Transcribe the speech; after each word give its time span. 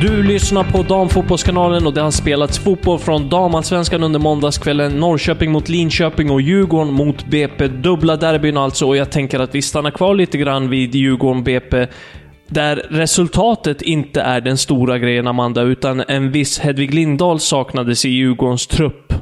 Du 0.00 0.22
lyssnar 0.22 0.64
på 0.64 0.82
Damfotbollskanalen 0.82 1.86
och 1.86 1.94
det 1.94 2.00
har 2.00 2.10
spelats 2.10 2.58
fotboll 2.58 2.98
från 2.98 3.28
damallsvenskan 3.28 4.02
under 4.02 4.20
måndagskvällen. 4.20 4.92
Norrköping 4.92 5.52
mot 5.52 5.68
Linköping 5.68 6.30
och 6.30 6.40
Djurgården 6.40 6.92
mot 6.92 7.26
BP. 7.26 7.68
Dubbla 7.68 8.16
derbyn 8.16 8.56
alltså 8.56 8.86
och 8.86 8.96
jag 8.96 9.12
tänker 9.12 9.40
att 9.40 9.54
vi 9.54 9.62
stannar 9.62 9.90
kvar 9.90 10.14
lite 10.14 10.38
grann 10.38 10.70
vid 10.70 10.94
Djurgården-BP. 10.94 11.86
Där 12.48 12.76
resultatet 12.76 13.82
inte 13.82 14.20
är 14.20 14.40
den 14.40 14.58
stora 14.58 14.98
grejen, 14.98 15.26
Amanda, 15.26 15.62
utan 15.62 16.00
en 16.08 16.32
viss 16.32 16.58
Hedvig 16.58 16.94
Lindahl 16.94 17.40
saknades 17.40 18.04
i 18.04 18.08
Djurgårdens 18.08 18.66
trupp. 18.66 19.12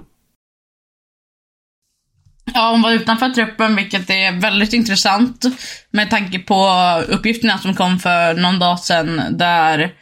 Ja, 2.55 2.71
hon 2.71 2.83
var 2.83 2.93
utanför 2.93 3.29
truppen, 3.29 3.77
vilket 3.77 4.11
är 4.11 4.41
väldigt 4.41 4.73
intressant 4.73 5.45
med 5.91 6.11
tanke 6.11 6.39
på 6.39 6.69
uppgifterna 7.09 7.59
som 7.59 7.75
kom 7.75 7.99
för 7.99 8.35
någon 8.35 8.59
dag 8.59 8.79
sedan 8.79 9.23
där 9.31 9.93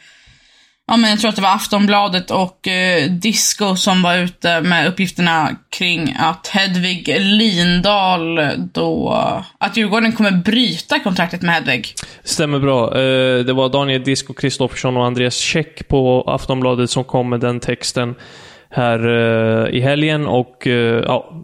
Ja, 0.91 0.97
men 0.97 1.09
jag 1.09 1.19
tror 1.19 1.29
att 1.29 1.35
det 1.35 1.41
var 1.41 1.55
Aftonbladet 1.55 2.31
och 2.31 2.67
eh, 2.67 3.11
Disco 3.11 3.75
som 3.75 4.01
var 4.01 4.17
ute 4.17 4.61
med 4.61 4.87
uppgifterna 4.87 5.49
kring 5.69 6.15
att 6.19 6.47
Hedvig 6.47 7.15
Lindahl 7.19 8.39
då... 8.73 9.13
Att 9.57 9.77
Djurgården 9.77 10.11
kommer 10.11 10.31
bryta 10.31 10.99
kontraktet 10.99 11.41
med 11.41 11.55
Hedvig. 11.55 11.87
Stämmer 12.23 12.59
bra. 12.59 12.87
Eh, 12.87 13.45
Det 13.45 13.53
var 13.53 13.69
Daniel 13.69 14.03
Disco 14.03 14.33
Kristoffersson 14.33 14.97
och 14.97 15.05
Andreas 15.05 15.37
Käck 15.37 15.87
på 15.87 16.23
Aftonbladet 16.27 16.89
som 16.89 17.03
kom 17.03 17.29
med 17.29 17.39
den 17.39 17.59
texten 17.59 18.15
här 18.69 19.07
eh, 19.07 19.75
i 19.77 19.81
helgen 19.81 20.27
och 20.27 20.67
eh, 20.67 21.03
ja, 21.05 21.43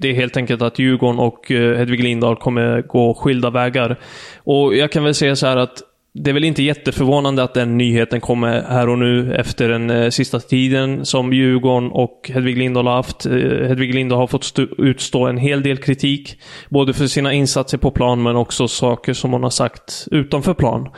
det 0.00 0.08
är 0.08 0.14
helt 0.14 0.36
enkelt 0.36 0.62
att 0.62 0.78
Djurgården 0.78 1.18
och 1.18 1.50
eh, 1.50 1.78
Hedvig 1.78 2.02
Lindahl 2.02 2.36
kommer 2.36 2.82
gå 2.82 3.14
skilda 3.14 3.50
vägar. 3.50 3.98
Och 4.44 4.76
jag 4.76 4.92
kan 4.92 5.04
väl 5.04 5.14
säga 5.14 5.36
så 5.36 5.46
här 5.46 5.56
att 5.56 5.82
det 6.18 6.30
är 6.30 6.34
väl 6.34 6.44
inte 6.44 6.62
jätteförvånande 6.62 7.42
att 7.42 7.54
den 7.54 7.78
nyheten 7.78 8.20
kommer 8.20 8.62
här 8.62 8.88
och 8.88 8.98
nu 8.98 9.34
efter 9.34 9.68
den 9.68 9.90
eh, 9.90 10.10
sista 10.10 10.40
tiden 10.40 11.06
som 11.06 11.32
Djurgården 11.32 11.90
och 11.90 12.30
Hedvig 12.34 12.58
Lindahl 12.58 12.86
har 12.86 12.94
haft. 12.94 13.26
Eh, 13.26 13.32
Hedvig 13.68 13.94
Lindahl 13.94 14.18
har 14.18 14.26
fått 14.26 14.58
utstå 14.78 15.26
en 15.26 15.38
hel 15.38 15.62
del 15.62 15.76
kritik. 15.76 16.38
Både 16.68 16.94
för 16.94 17.06
sina 17.06 17.32
insatser 17.32 17.78
på 17.78 17.90
plan 17.90 18.22
men 18.22 18.36
också 18.36 18.68
saker 18.68 19.12
som 19.12 19.32
hon 19.32 19.42
har 19.42 19.50
sagt 19.50 20.08
utanför 20.10 20.54
plan. 20.54 20.88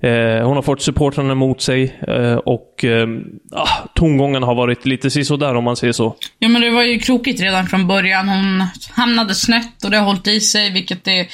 Eh, 0.00 0.46
hon 0.46 0.56
har 0.56 0.62
fått 0.62 0.82
supportrarna 0.82 1.32
emot 1.32 1.60
sig 1.60 1.98
eh, 2.08 2.34
och 2.34 2.84
eh, 2.84 3.08
ah, 3.52 3.88
tongångarna 3.94 4.46
har 4.46 4.54
varit 4.54 4.86
lite 4.86 5.10
sisådär 5.10 5.54
om 5.54 5.64
man 5.64 5.76
säger 5.76 5.92
så. 5.92 6.16
Ja, 6.38 6.48
men 6.48 6.62
det 6.62 6.70
var 6.70 6.82
ju 6.82 6.98
krokigt 6.98 7.40
redan 7.40 7.66
från 7.66 7.86
början. 7.88 8.28
Hon 8.28 8.64
hamnade 8.90 9.34
snett 9.34 9.84
och 9.84 9.90
det 9.90 9.96
har 9.96 10.04
hållit 10.04 10.26
i 10.26 10.40
sig, 10.40 10.72
vilket 10.72 11.08
är, 11.08 11.26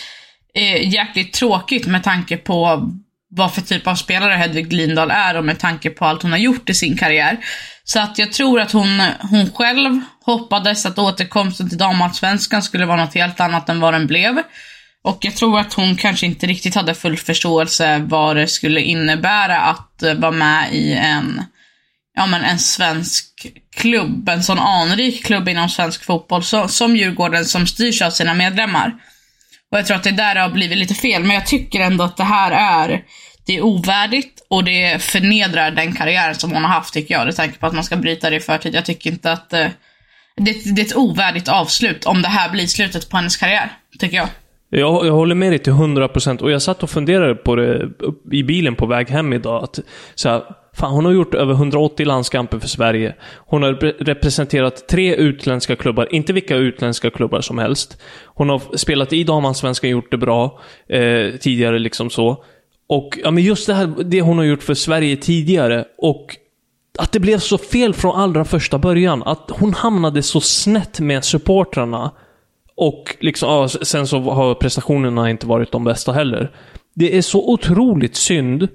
är 0.55 0.77
jäkligt 0.77 1.33
tråkigt 1.33 1.87
med 1.87 2.03
tanke 2.03 2.37
på 2.37 2.89
vad 3.37 3.55
för 3.55 3.61
typ 3.61 3.87
av 3.87 3.95
spelare 3.95 4.33
Hedvig 4.33 4.73
Lindahl 4.73 5.11
är 5.11 5.37
och 5.37 5.45
med 5.45 5.59
tanke 5.59 5.91
på 5.91 6.05
allt 6.05 6.23
hon 6.23 6.31
har 6.31 6.39
gjort 6.39 6.71
i 6.71 6.75
sin 6.75 6.97
karriär. 6.97 7.39
Så 7.85 8.01
att 8.01 8.19
jag 8.19 8.33
tror 8.33 8.61
att 8.61 8.73
hon, 8.73 9.03
hon 9.21 9.51
själv 9.51 10.01
hoppades 10.25 10.87
att 10.87 10.99
återkomsten 10.99 11.69
till 11.69 11.79
damallsvenskan 11.79 12.63
skulle 12.63 12.87
vara 12.87 13.05
något 13.05 13.15
helt 13.15 13.41
annat 13.41 13.69
än 13.69 13.81
vad 13.81 13.95
den 13.95 14.07
blev. 14.07 14.43
Och 15.05 15.19
jag 15.21 15.37
tror 15.37 15.59
att 15.59 15.75
hon 15.75 15.97
kanske 15.97 16.27
inte 16.27 16.47
riktigt 16.47 16.75
hade 16.75 16.95
full 16.95 17.17
förståelse 17.17 17.99
vad 17.99 18.37
det 18.37 18.49
skulle 18.49 18.81
innebära 18.81 19.61
att 19.61 20.03
eh, 20.03 20.15
vara 20.15 20.33
med 20.33 20.75
i 20.75 20.93
en, 20.93 21.43
ja 22.15 22.27
men 22.27 22.45
en 22.45 22.59
svensk 22.59 23.27
klubb, 23.77 24.29
en 24.29 24.43
sån 24.43 24.59
anrik 24.59 25.25
klubb 25.25 25.49
inom 25.49 25.69
svensk 25.69 26.05
fotboll 26.05 26.45
så, 26.45 26.69
som 26.69 26.97
Djurgården 26.97 27.45
som 27.45 27.67
styrs 27.67 28.03
av 28.03 28.11
sina 28.11 28.35
medlemmar. 28.35 28.95
Och 29.71 29.79
jag 29.79 29.87
tror 29.87 29.97
att 29.97 30.05
det 30.05 30.11
där 30.11 30.37
har 30.37 30.49
blivit 30.49 30.79
lite 30.79 30.95
fel, 30.95 31.25
men 31.25 31.35
jag 31.35 31.47
tycker 31.47 31.81
ändå 31.81 32.05
att 32.05 32.17
det 32.17 32.25
här 32.25 32.51
är, 32.51 33.03
det 33.47 33.57
är 33.57 33.63
ovärdigt 33.63 34.47
och 34.49 34.65
det 34.65 35.03
förnedrar 35.03 35.71
den 35.71 35.93
karriär 35.93 36.33
som 36.33 36.53
hon 36.53 36.63
har 36.63 36.71
haft 36.71 36.95
tycker 36.95 37.15
jag. 37.15 37.27
Det 37.27 37.33
tanke 37.33 37.59
på 37.59 37.67
att 37.67 37.75
man 37.75 37.85
ska 37.85 37.97
bryta 37.97 38.31
det 38.31 38.37
i 38.37 38.41
förtid. 38.41 38.75
Jag 38.75 38.85
tycker 38.85 39.11
inte 39.11 39.33
att 39.33 39.53
eh, 39.53 39.67
det, 40.37 40.75
det 40.75 40.83
är 40.83 40.87
ett 40.87 40.97
ovärdigt 40.97 41.49
avslut 41.49 42.05
om 42.07 42.23
det 42.23 42.29
här 42.29 42.51
blir 42.51 42.67
slutet 42.67 43.11
på 43.11 43.17
hennes 43.17 43.37
karriär, 43.37 43.73
tycker 43.99 44.17
jag. 44.17 44.29
Jag, 44.69 45.07
jag 45.07 45.13
håller 45.13 45.35
med 45.35 45.53
dig 45.53 45.59
till 45.59 45.73
100% 45.73 46.43
och 46.43 46.51
jag 46.51 46.63
satt 46.63 46.83
och 46.83 46.91
funderade 46.91 47.35
på 47.35 47.57
det 47.57 47.89
i 48.33 48.43
bilen 48.43 48.75
på 48.75 48.87
väg 48.87 49.11
hem 49.11 49.33
idag. 49.33 49.65
Att, 49.65 49.79
så 50.15 50.29
här, 50.29 50.43
fan, 50.75 50.93
hon 50.93 51.05
har 51.05 51.13
gjort 51.13 51.35
över 51.35 51.53
180 51.55 52.07
landskamper 52.07 52.59
för 52.59 52.69
Sverige. 52.69 53.15
Hon 53.37 53.63
har 53.63 53.73
representerat 54.05 54.89
tre 54.89 55.15
utländska 55.15 55.77
klubbar, 55.77 56.15
inte 56.15 56.33
vilka 56.33 56.57
utländska 56.57 57.11
klubbar 57.11 57.41
som 57.41 57.59
helst. 57.59 58.03
Hon 58.27 58.49
har 58.49 58.77
spelat 58.77 59.13
i 59.13 59.25
damallsvenskan, 59.25 59.91
gjort 59.91 60.11
det 60.11 60.19
bra 60.19 60.61
eh, 60.89 61.31
tidigare 61.41 61.79
liksom 61.79 62.11
så. 62.11 62.45
Och 62.87 63.19
ja, 63.23 63.31
men 63.31 63.45
just 63.45 63.67
det 63.67 63.75
här, 63.75 63.95
det 64.05 64.21
hon 64.21 64.39
har 64.39 64.45
gjort 64.45 64.63
för 64.63 64.75
Sverige 64.75 65.17
tidigare 65.17 65.85
och 65.99 66.37
att 66.99 67.13
det 67.13 67.21
blev 67.21 67.39
så 67.39 67.59
fel 67.59 67.95
från 67.95 68.17
allra 68.17 68.45
första 68.45 68.79
början. 68.79 69.23
Att 69.23 69.51
hon 69.51 69.75
hamnade 69.75 70.23
så 70.23 70.41
snett 70.41 71.01
med 71.01 71.25
supportrarna. 71.25 72.11
Och 72.77 73.17
liksom, 73.21 73.49
ja, 73.49 73.69
sen 73.69 74.07
så 74.07 74.21
har 74.21 74.55
prestationerna 74.55 75.31
inte 75.31 75.47
varit 75.47 75.73
de 75.73 75.85
bästa 75.85 76.13
heller. 76.13 76.51
Det 76.95 77.17
är 77.17 77.23
så 77.23 77.51
otroligt 77.51 78.17
synd. 78.17 78.69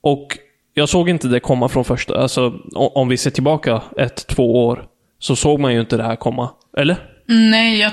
Och 0.00 0.38
jag 0.74 0.88
såg 0.88 1.08
inte 1.08 1.28
det 1.28 1.40
komma 1.40 1.68
från 1.68 1.84
första... 1.84 2.22
Alltså, 2.22 2.54
om 2.74 3.08
vi 3.08 3.16
ser 3.16 3.30
tillbaka 3.30 3.82
ett, 3.96 4.26
två 4.26 4.66
år. 4.66 4.86
Så 5.18 5.36
såg 5.36 5.60
man 5.60 5.74
ju 5.74 5.80
inte 5.80 5.96
det 5.96 6.02
här 6.02 6.16
komma. 6.16 6.50
Eller? 6.76 6.96
Mm, 7.28 7.50
nej, 7.50 7.80
jag, 7.80 7.92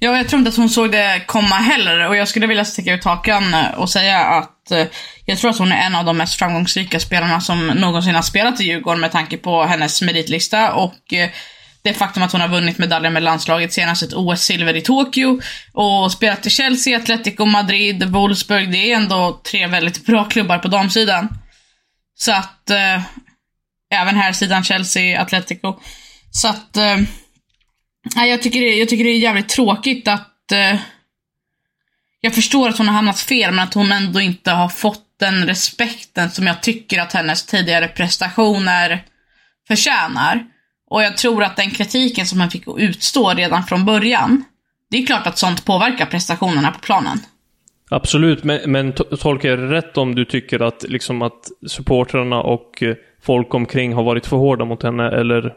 ja, 0.00 0.16
jag 0.16 0.28
tror 0.28 0.38
inte 0.38 0.48
att 0.48 0.56
hon 0.56 0.70
såg 0.70 0.92
det 0.92 1.22
komma 1.26 1.54
heller. 1.54 2.08
Och 2.08 2.16
jag 2.16 2.28
skulle 2.28 2.46
vilja 2.46 2.64
sticka 2.64 2.94
ut 2.94 3.04
hakan 3.04 3.54
och 3.76 3.90
säga 3.90 4.18
att 4.18 4.70
eh, 4.70 4.86
jag 5.24 5.38
tror 5.38 5.50
att 5.50 5.58
hon 5.58 5.72
är 5.72 5.86
en 5.86 5.94
av 5.94 6.04
de 6.04 6.16
mest 6.16 6.34
framgångsrika 6.34 7.00
spelarna 7.00 7.40
som 7.40 7.66
någonsin 7.66 8.14
har 8.14 8.22
spelat 8.22 8.60
i 8.60 8.64
Djurgården 8.64 9.00
med 9.00 9.12
tanke 9.12 9.36
på 9.36 9.62
hennes 9.62 10.02
meritlista 10.02 10.72
och 10.72 11.12
eh, 11.12 11.30
det 11.82 11.94
faktum 11.94 12.22
att 12.22 12.32
hon 12.32 12.40
har 12.40 12.48
vunnit 12.48 12.78
medaljer 12.78 13.10
med 13.10 13.22
landslaget, 13.22 13.72
senast 13.72 14.02
ett 14.02 14.12
OS-silver 14.12 14.76
i 14.76 14.80
Tokyo 14.80 15.40
och 15.72 16.12
spelat 16.12 16.46
i 16.46 16.50
Chelsea, 16.50 16.98
Atletico 16.98 17.44
Madrid, 17.44 18.04
Wolfsburg. 18.04 18.72
Det 18.72 18.92
är 18.92 18.96
ändå 18.96 19.40
tre 19.50 19.66
väldigt 19.66 20.06
bra 20.06 20.24
klubbar 20.24 20.58
på 20.58 20.68
damsidan. 20.68 21.28
Så 22.14 22.32
att, 22.32 22.70
eh, 22.70 23.02
även 23.94 24.16
här 24.16 24.32
sidan 24.32 24.64
Chelsea, 24.64 25.22
Atletico. 25.22 25.80
Så 26.30 26.48
att, 26.48 26.76
eh, 26.76 26.96
nej, 28.16 28.30
jag, 28.30 28.42
tycker 28.42 28.60
det, 28.60 28.74
jag 28.74 28.88
tycker 28.88 29.04
det 29.04 29.10
är 29.10 29.18
jävligt 29.18 29.48
tråkigt 29.48 30.08
att 30.08 30.52
eh, 30.52 30.80
jag 32.20 32.34
förstår 32.34 32.68
att 32.68 32.78
hon 32.78 32.88
har 32.88 32.94
hamnat 32.94 33.20
fel, 33.20 33.50
men 33.50 33.64
att 33.64 33.74
hon 33.74 33.92
ändå 33.92 34.20
inte 34.20 34.50
har 34.50 34.68
fått 34.68 35.04
den 35.20 35.46
respekten 35.46 36.30
som 36.30 36.46
jag 36.46 36.62
tycker 36.62 37.00
att 37.00 37.12
hennes 37.12 37.46
tidigare 37.46 37.88
prestationer 37.88 39.04
förtjänar. 39.68 40.44
Och 40.90 41.02
jag 41.02 41.16
tror 41.16 41.44
att 41.44 41.56
den 41.56 41.70
kritiken 41.70 42.26
som 42.26 42.40
han 42.40 42.50
fick 42.50 42.64
utstå 42.76 43.34
redan 43.34 43.62
från 43.62 43.84
början, 43.84 44.44
det 44.90 44.96
är 44.96 45.06
klart 45.06 45.26
att 45.26 45.38
sånt 45.38 45.64
påverkar 45.64 46.06
prestationerna 46.06 46.70
på 46.70 46.78
planen. 46.78 47.18
Absolut, 47.90 48.44
men, 48.44 48.72
men 48.72 48.92
tolkar 48.92 49.48
jag 49.48 49.58
det 49.58 49.70
rätt 49.70 49.96
om 49.96 50.14
du 50.14 50.24
tycker 50.24 50.62
att, 50.62 50.82
liksom 50.82 51.22
att 51.22 51.48
supportrarna 51.66 52.40
och 52.40 52.82
eh, 52.82 52.96
folk 53.22 53.54
omkring 53.54 53.94
har 53.94 54.02
varit 54.02 54.26
för 54.26 54.36
hårda 54.36 54.64
mot 54.64 54.82
henne, 54.82 55.10
eller 55.10 55.54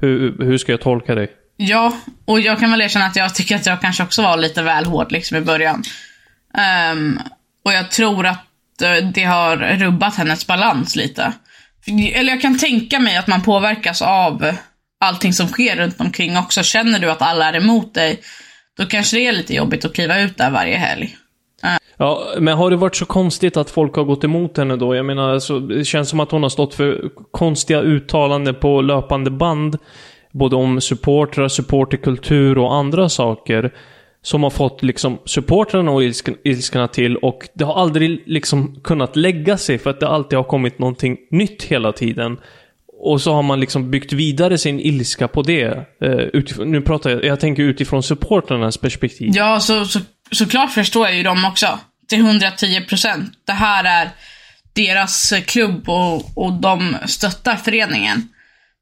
hur, 0.00 0.44
hur 0.44 0.58
ska 0.58 0.72
jag 0.72 0.80
tolka 0.80 1.14
dig? 1.14 1.30
Ja, 1.56 1.96
och 2.24 2.40
jag 2.40 2.60
kan 2.60 2.70
väl 2.70 2.80
erkänna 2.80 3.06
att 3.06 3.16
jag 3.16 3.34
tycker 3.34 3.56
att 3.56 3.66
jag 3.66 3.80
kanske 3.80 4.02
också 4.02 4.22
var 4.22 4.36
lite 4.36 4.62
väl 4.62 4.84
hård 4.84 5.12
liksom 5.12 5.36
i 5.36 5.40
början. 5.40 5.82
Um, 6.92 7.20
och 7.64 7.72
jag 7.72 7.90
tror 7.90 8.26
att 8.26 8.82
eh, 8.82 9.08
det 9.14 9.24
har 9.24 9.56
rubbat 9.56 10.16
hennes 10.16 10.46
balans 10.46 10.96
lite. 10.96 11.32
Eller 12.14 12.32
jag 12.32 12.42
kan 12.42 12.58
tänka 12.58 13.00
mig 13.00 13.16
att 13.16 13.26
man 13.26 13.42
påverkas 13.42 14.02
av 14.02 14.56
allting 15.00 15.32
som 15.32 15.48
sker 15.48 15.76
runt 15.76 16.00
omkring 16.00 16.36
också. 16.36 16.62
Känner 16.62 16.98
du 16.98 17.10
att 17.10 17.22
alla 17.22 17.48
är 17.48 17.56
emot 17.56 17.94
dig, 17.94 18.20
då 18.76 18.86
kanske 18.86 19.16
det 19.16 19.26
är 19.26 19.32
lite 19.32 19.54
jobbigt 19.54 19.84
att 19.84 19.94
kliva 19.94 20.20
ut 20.20 20.38
där 20.38 20.50
varje 20.50 20.76
helg. 20.76 21.16
Ja, 21.96 22.24
men 22.38 22.56
har 22.56 22.70
det 22.70 22.76
varit 22.76 22.96
så 22.96 23.06
konstigt 23.06 23.56
att 23.56 23.70
folk 23.70 23.96
har 23.96 24.04
gått 24.04 24.24
emot 24.24 24.56
henne 24.56 24.76
då? 24.76 24.96
Jag 24.96 25.06
menar, 25.06 25.32
alltså, 25.32 25.60
det 25.60 25.84
känns 25.84 26.08
som 26.08 26.20
att 26.20 26.30
hon 26.30 26.42
har 26.42 26.50
stått 26.50 26.74
för 26.74 27.10
konstiga 27.30 27.80
uttalanden 27.80 28.54
på 28.54 28.80
löpande 28.80 29.30
band. 29.30 29.78
Både 30.34 30.56
om 30.56 30.80
supportrar, 30.80 31.48
supporterkultur 31.48 32.58
och 32.58 32.74
andra 32.74 33.08
saker. 33.08 33.72
Som 34.22 34.42
har 34.42 34.50
fått 34.50 34.82
liksom 34.82 35.18
supportrarna 35.24 35.90
och 35.90 36.04
ilsken, 36.04 36.36
ilskorna 36.44 36.88
till 36.88 37.16
och 37.16 37.48
det 37.54 37.64
har 37.64 37.74
aldrig 37.74 38.22
liksom 38.26 38.80
kunnat 38.84 39.16
lägga 39.16 39.58
sig 39.58 39.78
för 39.78 39.90
att 39.90 40.00
det 40.00 40.08
alltid 40.08 40.36
har 40.36 40.44
kommit 40.44 40.78
någonting 40.78 41.16
nytt 41.30 41.62
hela 41.62 41.92
tiden. 41.92 42.36
Och 43.00 43.20
så 43.20 43.32
har 43.32 43.42
man 43.42 43.60
liksom 43.60 43.90
byggt 43.90 44.12
vidare 44.12 44.58
sin 44.58 44.80
ilska 44.80 45.28
på 45.28 45.42
det. 45.42 45.86
Uh, 46.04 46.64
nu 46.66 46.80
pratar 46.80 47.10
jag, 47.10 47.24
jag 47.24 47.40
tänker 47.40 47.62
utifrån 47.62 48.02
supportrarnas 48.02 48.78
perspektiv. 48.78 49.30
Ja, 49.34 49.60
så, 49.60 49.84
så, 49.84 50.00
såklart 50.30 50.72
förstår 50.72 51.06
jag 51.06 51.16
ju 51.16 51.22
dem 51.22 51.44
också. 51.44 51.78
Till 52.08 52.20
110 52.20 52.80
procent. 52.88 53.32
Det 53.44 53.52
här 53.52 53.84
är 53.84 54.10
deras 54.72 55.32
klubb 55.46 55.88
och, 55.88 56.38
och 56.38 56.52
de 56.52 56.96
stöttar 57.06 57.56
föreningen. 57.56 58.28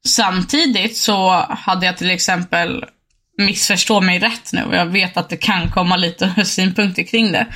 Samtidigt 0.07 0.97
så 0.97 1.29
hade 1.49 1.85
jag 1.85 1.97
till 1.97 2.11
exempel, 2.11 2.85
missförstå 3.37 4.01
mig 4.01 4.19
rätt 4.19 4.53
nu, 4.53 4.63
och 4.63 4.75
jag 4.75 4.85
vet 4.85 5.17
att 5.17 5.29
det 5.29 5.37
kan 5.37 5.71
komma 5.71 5.97
lite 5.97 6.45
synpunkter 6.45 7.03
kring 7.03 7.31
det. 7.31 7.47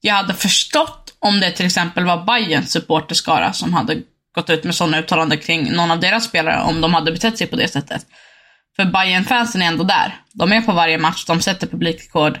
Jag 0.00 0.14
hade 0.14 0.34
förstått 0.34 1.16
om 1.18 1.40
det 1.40 1.50
till 1.50 1.66
exempel 1.66 2.04
var 2.04 2.24
Bayerns 2.24 2.72
supporterskara 2.72 3.52
som 3.52 3.74
hade 3.74 4.02
gått 4.34 4.50
ut 4.50 4.64
med 4.64 4.74
sådana 4.74 4.98
uttalanden 4.98 5.38
kring 5.38 5.72
någon 5.72 5.90
av 5.90 6.00
deras 6.00 6.24
spelare 6.24 6.62
om 6.62 6.80
de 6.80 6.94
hade 6.94 7.12
betett 7.12 7.38
sig 7.38 7.46
på 7.46 7.56
det 7.56 7.68
sättet. 7.68 8.06
För 8.76 8.84
bayern 8.84 9.24
fansen 9.24 9.62
är 9.62 9.66
ändå 9.66 9.84
där. 9.84 10.16
De 10.32 10.52
är 10.52 10.60
på 10.60 10.72
varje 10.72 10.98
match, 10.98 11.24
de 11.24 11.40
sätter 11.40 11.66
publikrekord. 11.66 12.40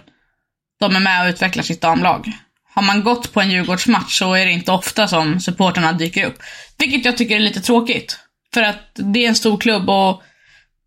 De 0.80 0.96
är 0.96 1.00
med 1.00 1.22
och 1.22 1.28
utvecklar 1.28 1.62
sitt 1.62 1.80
damlag. 1.80 2.32
Har 2.74 2.82
man 2.82 3.04
gått 3.04 3.32
på 3.32 3.40
en 3.40 3.50
Djurgårdsmatch 3.50 4.18
så 4.18 4.34
är 4.34 4.46
det 4.46 4.52
inte 4.52 4.72
ofta 4.72 5.08
som 5.08 5.40
supporterna 5.40 5.92
dyker 5.92 6.26
upp. 6.26 6.38
Vilket 6.78 7.04
jag 7.04 7.16
tycker 7.16 7.36
är 7.36 7.40
lite 7.40 7.60
tråkigt. 7.60 8.18
För 8.54 8.62
att 8.62 8.90
det 8.94 9.24
är 9.24 9.28
en 9.28 9.34
stor 9.34 9.56
klubb 9.56 9.90
och, 9.90 10.22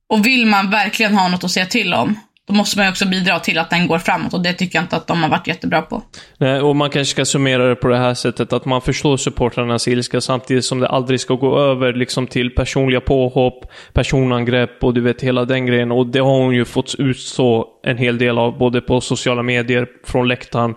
och 0.10 0.26
vill 0.26 0.46
man 0.46 0.70
verkligen 0.70 1.16
ha 1.16 1.28
något 1.28 1.44
att 1.44 1.52
säga 1.52 1.66
till 1.66 1.94
om, 1.94 2.20
då 2.48 2.54
måste 2.54 2.78
man 2.78 2.86
ju 2.86 2.92
också 2.92 3.08
bidra 3.08 3.40
till 3.40 3.58
att 3.58 3.70
den 3.70 3.88
går 3.88 4.00
framåt 4.00 4.34
och 4.34 4.44
det 4.44 4.54
tycker 4.54 4.78
jag 4.78 4.84
inte 4.84 4.96
att 4.96 5.08
de 5.08 5.24
har 5.24 5.30
varit 5.30 5.48
jättebra 5.48 5.82
på. 5.82 6.04
Nej, 6.38 6.62
och 6.62 6.76
man 6.76 6.90
kanske 6.90 7.12
ska 7.12 7.26
summera 7.26 7.70
det 7.70 7.76
på 7.76 7.88
det 7.88 7.98
här 7.98 8.14
sättet 8.14 8.54
att 8.54 8.66
man 8.66 8.82
förstår 8.82 9.18
supportrarnas 9.18 9.88
ilska 9.88 10.22
samtidigt 10.22 10.66
som 10.66 10.80
det 10.80 10.88
aldrig 10.88 11.20
ska 11.20 11.34
gå 11.34 11.60
över 11.60 11.94
liksom 11.94 12.28
till 12.28 12.56
personliga 12.56 13.02
påhopp, 13.02 13.66
personangrepp 13.94 14.84
och 14.84 14.94
du 14.94 15.02
vet 15.02 15.22
hela 15.22 15.46
den 15.46 15.66
grejen. 15.66 15.92
Och 15.92 16.08
det 16.08 16.20
har 16.20 16.40
hon 16.40 16.56
ju 16.56 16.66
fått 16.66 16.96
utstå 16.98 17.68
en 17.84 17.98
hel 17.98 18.18
del 18.18 18.38
av 18.38 18.58
både 18.58 18.82
på 18.82 19.02
sociala 19.02 19.44
medier, 19.44 19.88
från 20.06 20.28
läktaren 20.28 20.76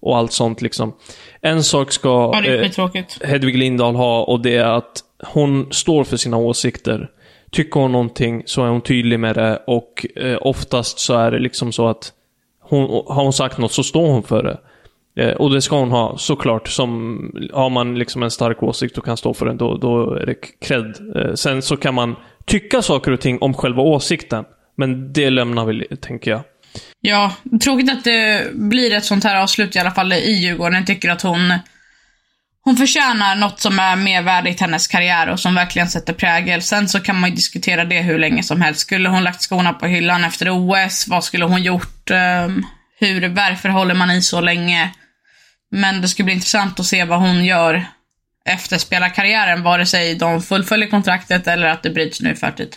och 0.00 0.16
allt 0.16 0.32
sånt 0.32 0.62
liksom. 0.62 0.92
En 1.40 1.64
sak 1.64 1.92
ska 1.92 2.08
ja, 2.08 2.44
eh, 2.44 2.70
Hedvig 3.22 3.56
Lindahl 3.56 3.94
ha 3.94 4.24
och 4.24 4.40
det 4.40 4.56
är 4.56 4.64
att 4.64 5.02
hon 5.26 5.72
står 5.72 6.04
för 6.04 6.16
sina 6.16 6.36
åsikter. 6.36 7.10
Tycker 7.50 7.80
hon 7.80 7.92
någonting 7.92 8.42
så 8.46 8.64
är 8.64 8.68
hon 8.68 8.80
tydlig 8.80 9.20
med 9.20 9.34
det 9.34 9.62
och 9.66 10.06
eh, 10.16 10.38
oftast 10.40 10.98
så 10.98 11.14
är 11.14 11.30
det 11.30 11.38
liksom 11.38 11.72
så 11.72 11.88
att 11.88 12.12
hon, 12.60 13.04
har 13.06 13.22
hon 13.22 13.32
sagt 13.32 13.58
något 13.58 13.72
så 13.72 13.82
står 13.82 14.06
hon 14.06 14.22
för 14.22 14.42
det. 14.42 14.58
Eh, 15.18 15.36
och 15.36 15.50
det 15.50 15.62
ska 15.62 15.78
hon 15.78 15.90
ha, 15.90 16.18
såklart. 16.18 16.68
Som, 16.68 17.18
har 17.52 17.70
man 17.70 17.98
liksom 17.98 18.22
en 18.22 18.30
stark 18.30 18.62
åsikt 18.62 18.98
och 18.98 19.04
kan 19.04 19.16
stå 19.16 19.34
för 19.34 19.46
den, 19.46 19.56
då, 19.56 19.76
då 19.76 20.12
är 20.14 20.26
det 20.26 20.34
cred. 20.60 21.16
Eh, 21.16 21.34
sen 21.34 21.62
så 21.62 21.76
kan 21.76 21.94
man 21.94 22.16
tycka 22.44 22.82
saker 22.82 23.12
och 23.12 23.20
ting 23.20 23.38
om 23.40 23.54
själva 23.54 23.82
åsikten. 23.82 24.44
Men 24.74 25.12
det 25.12 25.30
lämnar 25.30 25.64
vi, 25.64 25.86
tänker 26.00 26.30
jag. 26.30 26.40
Ja, 27.00 27.32
tråkigt 27.62 27.90
att 27.90 28.04
det 28.04 28.50
blir 28.54 28.92
ett 28.92 29.04
sånt 29.04 29.24
här 29.24 29.36
avslut 29.36 29.76
i 29.76 29.78
alla 29.78 29.90
fall 29.90 30.12
i 30.12 30.32
Djurgården. 30.32 30.74
Jag 30.74 30.86
tycker 30.86 31.10
att 31.10 31.22
hon 31.22 31.52
hon 32.68 32.76
förtjänar 32.76 33.36
något 33.36 33.60
som 33.60 33.78
är 33.78 33.96
mer 33.96 34.22
värdigt 34.22 34.60
hennes 34.60 34.86
karriär 34.86 35.28
och 35.28 35.40
som 35.40 35.54
verkligen 35.54 35.88
sätter 35.88 36.12
prägel. 36.12 36.62
Sen 36.62 36.88
så 36.88 37.00
kan 37.00 37.20
man 37.20 37.30
ju 37.30 37.36
diskutera 37.36 37.84
det 37.84 38.00
hur 38.00 38.18
länge 38.18 38.42
som 38.42 38.60
helst. 38.60 38.80
Skulle 38.80 39.08
hon 39.08 39.24
lagt 39.24 39.42
skorna 39.42 39.72
på 39.72 39.86
hyllan 39.86 40.24
efter 40.24 40.48
OS? 40.50 41.08
Vad 41.08 41.24
skulle 41.24 41.44
hon 41.44 41.62
gjort? 41.62 42.10
Ehm, 42.10 42.66
hur, 43.00 43.28
varför 43.28 43.68
håller 43.68 43.94
man 43.94 44.10
i 44.10 44.22
så 44.22 44.40
länge? 44.40 44.90
Men 45.70 46.00
det 46.00 46.08
skulle 46.08 46.24
bli 46.24 46.34
intressant 46.34 46.80
att 46.80 46.86
se 46.86 47.04
vad 47.04 47.18
hon 47.18 47.44
gör 47.44 47.86
efter 48.44 48.78
spelarkarriären, 48.78 49.62
vare 49.62 49.86
sig 49.86 50.14
de 50.14 50.42
fullföljer 50.42 50.88
kontraktet 50.88 51.46
eller 51.46 51.66
att 51.66 51.82
det 51.82 51.90
bryts 51.90 52.20
nu 52.20 52.30
i 52.30 52.34
förtid. 52.34 52.76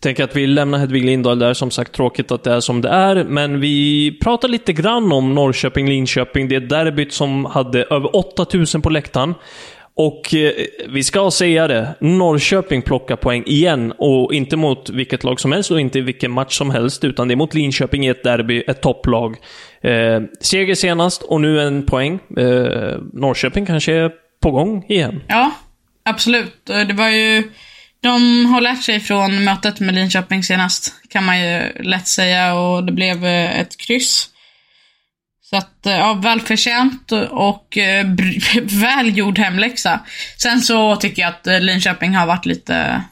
Tänker 0.00 0.24
att 0.24 0.36
vi 0.36 0.46
lämnar 0.46 0.78
Hedvig 0.78 1.04
Lindahl 1.04 1.38
där, 1.38 1.54
som 1.54 1.70
sagt 1.70 1.92
tråkigt 1.92 2.30
att 2.30 2.44
det 2.44 2.52
är 2.52 2.60
som 2.60 2.80
det 2.80 2.88
är, 2.88 3.24
men 3.24 3.60
vi 3.60 4.18
pratar 4.22 4.48
lite 4.48 4.72
grann 4.72 5.12
om 5.12 5.38
Norrköping-Linköping, 5.38 6.48
det 6.48 6.60
derbyt 6.60 7.12
som 7.12 7.44
hade 7.44 7.82
över 7.82 8.16
8000 8.16 8.82
på 8.82 8.90
läktaren. 8.90 9.34
Och 9.94 10.34
eh, 10.34 10.52
vi 10.88 11.04
ska 11.04 11.30
säga 11.30 11.68
det, 11.68 11.94
Norrköping 12.00 12.82
plockar 12.82 13.16
poäng 13.16 13.42
igen. 13.46 13.92
Och 13.98 14.34
inte 14.34 14.56
mot 14.56 14.90
vilket 14.90 15.24
lag 15.24 15.40
som 15.40 15.52
helst 15.52 15.70
och 15.70 15.80
inte 15.80 16.00
vilken 16.00 16.30
match 16.30 16.58
som 16.58 16.70
helst, 16.70 17.04
utan 17.04 17.28
det 17.28 17.34
är 17.34 17.36
mot 17.36 17.54
Linköping 17.54 18.06
i 18.06 18.08
ett 18.08 18.24
derby, 18.24 18.62
ett 18.66 18.80
topplag. 18.80 19.36
Eh, 19.82 20.20
seger 20.40 20.74
senast 20.74 21.22
och 21.22 21.40
nu 21.40 21.60
en 21.60 21.86
poäng. 21.86 22.18
Eh, 22.36 22.98
Norrköping 23.12 23.66
kanske 23.66 23.92
är 23.92 24.10
på 24.42 24.50
gång 24.50 24.84
igen. 24.88 25.22
Ja, 25.28 25.50
absolut. 26.02 26.70
Eh, 26.70 26.80
det 26.80 26.94
var 26.94 27.08
ju 27.08 27.42
de 28.02 28.46
har 28.46 28.60
lärt 28.60 28.82
sig 28.82 29.00
från 29.00 29.44
mötet 29.44 29.80
med 29.80 29.94
Linköping 29.94 30.42
senast, 30.42 30.94
kan 31.08 31.24
man 31.24 31.40
ju 31.40 31.72
lätt 31.82 32.08
säga, 32.08 32.54
och 32.54 32.84
det 32.84 32.92
blev 32.92 33.24
eh, 33.24 33.60
ett 33.60 33.76
kryss. 33.76 34.28
Så 35.42 35.56
att, 35.56 35.86
eh, 35.86 35.92
ja, 35.92 36.14
välförtjänt 36.14 37.12
och 37.30 37.78
eh, 37.78 38.06
väl 38.62 39.16
gjord 39.18 39.38
hemläxa. 39.38 40.00
Sen 40.36 40.60
så 40.60 40.96
tycker 40.96 41.22
jag 41.22 41.28
att 41.28 41.62
Linköping 41.62 42.14
har 42.14 42.26
varit 42.26 42.46
lite... 42.46 43.02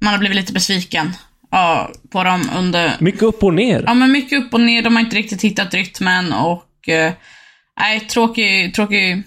Man 0.00 0.12
har 0.12 0.18
blivit 0.18 0.36
lite 0.36 0.52
besviken 0.52 1.12
ja, 1.50 1.90
på 2.12 2.24
dem 2.24 2.50
under... 2.56 2.96
Mycket 2.98 3.22
upp 3.22 3.42
och 3.42 3.54
ner. 3.54 3.84
Ja, 3.86 3.94
men 3.94 4.12
mycket 4.12 4.38
upp 4.38 4.54
och 4.54 4.60
ner. 4.60 4.82
De 4.82 4.96
har 4.96 5.00
inte 5.00 5.16
riktigt 5.16 5.42
hittat 5.42 5.74
rytmen 5.74 6.32
och... 6.32 6.70
Nej, 7.80 8.00
tråkig, 8.00 8.74
tråkig 8.74 9.22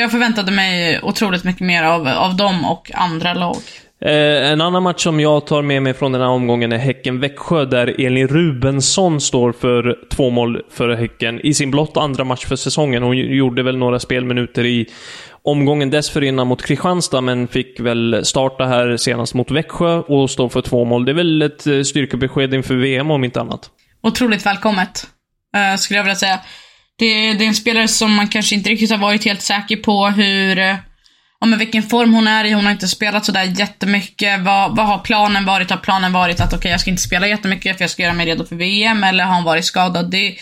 jag 0.00 0.10
förväntade 0.10 0.52
mig 0.52 1.00
otroligt 1.02 1.44
mycket 1.44 1.66
mer 1.66 1.82
av, 1.82 2.08
av 2.08 2.36
dem 2.36 2.64
och 2.64 2.90
andra 2.94 3.34
lag. 3.34 3.56
Eh, 4.04 4.50
en 4.52 4.60
annan 4.60 4.82
match 4.82 5.02
som 5.02 5.20
jag 5.20 5.46
tar 5.46 5.62
med 5.62 5.82
mig 5.82 5.94
från 5.94 6.12
den 6.12 6.20
här 6.20 6.28
omgången 6.28 6.72
är 6.72 6.78
Häcken-Växjö, 6.78 7.64
där 7.64 8.00
Elin 8.00 8.28
Rubensson 8.28 9.20
står 9.20 9.52
för 9.52 9.98
två 10.10 10.30
mål 10.30 10.62
för 10.70 10.94
Häcken 10.94 11.40
i 11.40 11.54
sin 11.54 11.70
blott 11.70 11.96
andra 11.96 12.24
match 12.24 12.46
för 12.46 12.56
säsongen. 12.56 13.02
Hon 13.02 13.16
gjorde 13.16 13.62
väl 13.62 13.76
några 13.76 13.98
spelminuter 13.98 14.64
i 14.64 14.86
omgången 15.42 15.90
dessförinnan 15.90 16.46
mot 16.46 16.62
Kristianstad, 16.62 17.20
men 17.20 17.48
fick 17.48 17.80
väl 17.80 18.24
starta 18.24 18.64
här 18.64 18.96
senast 18.96 19.34
mot 19.34 19.50
Växjö 19.50 19.98
och 19.98 20.30
står 20.30 20.48
för 20.48 20.62
två 20.62 20.84
mål. 20.84 21.04
Det 21.04 21.12
är 21.12 21.14
väl 21.14 21.42
ett 21.42 21.66
eh, 21.66 21.82
styrkebesked 21.82 22.54
inför 22.54 22.74
VM 22.74 23.10
om 23.10 23.24
inte 23.24 23.40
annat. 23.40 23.70
Otroligt 24.02 24.46
välkommet, 24.46 25.06
uh, 25.56 25.76
skulle 25.76 25.96
jag 25.96 26.04
vilja 26.04 26.16
säga. 26.16 26.40
Det, 26.98 27.32
det, 27.32 27.44
är 27.44 27.48
en 27.48 27.54
spelare 27.54 27.88
som 27.88 28.14
man 28.14 28.28
kanske 28.28 28.54
inte 28.54 28.70
riktigt 28.70 28.90
har 28.90 28.98
varit 28.98 29.24
helt 29.24 29.42
säker 29.42 29.76
på 29.76 30.06
hur, 30.06 30.58
eh, 30.58 30.76
Ja 31.44 31.46
men 31.48 31.58
vilken 31.58 31.82
form 31.82 32.14
hon 32.14 32.26
är 32.26 32.44
i. 32.44 32.52
Hon 32.52 32.64
har 32.64 32.72
inte 32.72 32.88
spelat 32.88 33.24
sådär 33.24 33.52
jättemycket. 33.58 34.40
Vad, 34.40 34.76
vad 34.76 34.86
har 34.86 34.98
planen 34.98 35.44
varit? 35.44 35.70
Har 35.70 35.76
planen 35.76 36.12
varit 36.12 36.40
att 36.40 36.46
okej, 36.46 36.58
okay, 36.58 36.70
jag 36.70 36.80
ska 36.80 36.90
inte 36.90 37.02
spela 37.02 37.26
jättemycket 37.26 37.76
för 37.76 37.82
jag 37.82 37.90
ska 37.90 38.02
göra 38.02 38.12
mig 38.12 38.26
redo 38.26 38.46
för 38.46 38.56
VM? 38.56 39.04
Eller 39.04 39.24
har 39.24 39.34
hon 39.34 39.44
varit 39.44 39.64
skadad? 39.64 40.10
Det, 40.10 40.36